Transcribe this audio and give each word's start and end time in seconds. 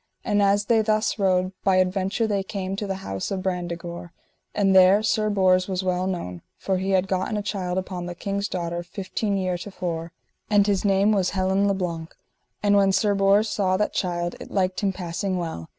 And 0.25 0.41
as 0.41 0.65
they 0.65 0.81
thus 0.81 1.19
rode, 1.19 1.51
by 1.63 1.75
adventure 1.75 2.25
they 2.25 2.41
came 2.41 2.75
to 2.75 2.87
the 2.87 2.95
house 3.05 3.29
of 3.29 3.43
Brandegore, 3.43 4.11
and 4.55 4.75
there 4.75 5.03
Sir 5.03 5.29
Bors 5.29 5.67
was 5.67 5.83
well 5.83 6.07
known, 6.07 6.41
for 6.57 6.79
he 6.79 6.89
had 6.89 7.07
gotten 7.07 7.37
a 7.37 7.43
child 7.43 7.77
upon 7.77 8.07
the 8.07 8.15
king's 8.15 8.47
daughter 8.47 8.81
fifteen 8.81 9.37
year 9.37 9.59
to 9.59 9.69
fore, 9.69 10.11
and 10.49 10.65
his 10.65 10.83
name 10.83 11.11
was 11.11 11.29
Helin 11.33 11.67
le 11.67 11.75
Blank. 11.75 12.15
And 12.63 12.75
when 12.75 12.91
Sir 12.91 13.13
Bors 13.13 13.47
saw 13.47 13.77
that 13.77 13.93
child 13.93 14.33
it 14.39 14.49
liked 14.49 14.79
him 14.79 14.91
passing 14.91 15.37
well. 15.37 15.69